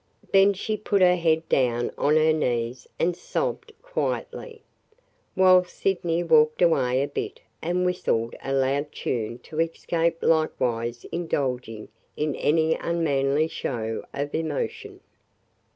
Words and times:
Then 0.33 0.53
she 0.55 0.77
put 0.77 1.03
her 1.03 1.15
head 1.15 1.47
down 1.47 1.91
on 1.95 2.15
her 2.15 2.33
knees 2.33 2.87
and 2.97 3.15
sobbed 3.15 3.71
quietly, 3.83 4.63
while 5.35 5.63
Sydney 5.63 6.23
walked 6.23 6.59
away 6.63 7.03
a 7.03 7.07
bit 7.07 7.39
and 7.61 7.85
whistled 7.85 8.33
a 8.43 8.51
loud 8.51 8.91
tune 8.91 9.37
to 9.43 9.59
escape 9.61 10.17
likewise 10.23 11.05
indulging 11.11 11.89
in 12.17 12.35
any 12.37 12.73
unmanly 12.73 13.47
show 13.47 14.03
of 14.11 14.33
emotion. 14.33 15.01